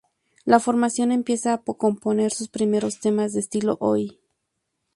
La 0.45 0.59
formación 0.59 1.11
empieza 1.11 1.53
a 1.53 1.61
componer 1.61 2.33
sus 2.33 2.47
primeros 2.49 2.99
temas, 3.01 3.33
de 3.33 3.39
estilo 3.39 3.77
Oi! 3.79 4.17